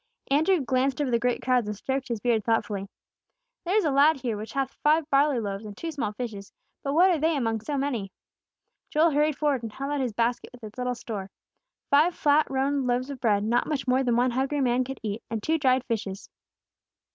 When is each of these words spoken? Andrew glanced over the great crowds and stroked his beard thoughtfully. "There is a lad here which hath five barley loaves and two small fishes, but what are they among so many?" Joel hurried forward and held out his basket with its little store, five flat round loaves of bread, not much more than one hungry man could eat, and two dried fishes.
Andrew 0.31 0.59
glanced 0.61 0.99
over 0.99 1.11
the 1.11 1.19
great 1.19 1.43
crowds 1.43 1.67
and 1.67 1.77
stroked 1.77 2.07
his 2.07 2.19
beard 2.19 2.43
thoughtfully. 2.43 2.87
"There 3.63 3.75
is 3.77 3.85
a 3.85 3.91
lad 3.91 4.21
here 4.21 4.35
which 4.35 4.53
hath 4.53 4.73
five 4.81 5.07
barley 5.11 5.39
loaves 5.39 5.63
and 5.63 5.77
two 5.77 5.91
small 5.91 6.11
fishes, 6.13 6.51
but 6.83 6.95
what 6.95 7.11
are 7.11 7.19
they 7.19 7.37
among 7.37 7.61
so 7.61 7.77
many?" 7.77 8.11
Joel 8.89 9.11
hurried 9.11 9.37
forward 9.37 9.61
and 9.61 9.71
held 9.71 9.91
out 9.91 10.01
his 10.01 10.13
basket 10.13 10.49
with 10.51 10.63
its 10.63 10.79
little 10.79 10.95
store, 10.95 11.29
five 11.91 12.15
flat 12.15 12.49
round 12.49 12.87
loaves 12.87 13.11
of 13.11 13.19
bread, 13.21 13.43
not 13.43 13.67
much 13.67 13.87
more 13.87 14.01
than 14.03 14.15
one 14.15 14.31
hungry 14.31 14.59
man 14.59 14.83
could 14.83 14.99
eat, 15.03 15.21
and 15.29 15.43
two 15.43 15.59
dried 15.59 15.83
fishes. 15.85 16.31